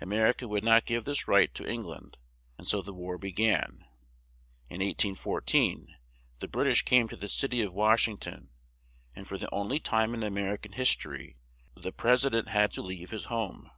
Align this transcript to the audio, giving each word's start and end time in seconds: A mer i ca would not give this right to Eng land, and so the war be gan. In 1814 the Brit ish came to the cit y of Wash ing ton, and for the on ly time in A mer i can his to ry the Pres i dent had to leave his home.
A 0.00 0.04
mer 0.06 0.26
i 0.26 0.32
ca 0.32 0.46
would 0.48 0.64
not 0.64 0.84
give 0.84 1.04
this 1.04 1.28
right 1.28 1.54
to 1.54 1.64
Eng 1.64 1.84
land, 1.84 2.16
and 2.58 2.66
so 2.66 2.82
the 2.82 2.92
war 2.92 3.16
be 3.18 3.30
gan. 3.30 3.84
In 4.68 4.80
1814 4.80 5.94
the 6.40 6.48
Brit 6.48 6.66
ish 6.66 6.82
came 6.82 7.06
to 7.08 7.14
the 7.14 7.28
cit 7.28 7.52
y 7.52 7.58
of 7.58 7.72
Wash 7.72 8.08
ing 8.08 8.18
ton, 8.18 8.48
and 9.14 9.28
for 9.28 9.38
the 9.38 9.48
on 9.52 9.68
ly 9.68 9.78
time 9.78 10.12
in 10.12 10.24
A 10.24 10.28
mer 10.30 10.54
i 10.54 10.56
can 10.56 10.72
his 10.72 10.96
to 10.96 11.10
ry 11.10 11.34
the 11.76 11.92
Pres 11.92 12.26
i 12.26 12.30
dent 12.30 12.48
had 12.48 12.72
to 12.72 12.82
leave 12.82 13.10
his 13.10 13.26
home. 13.26 13.70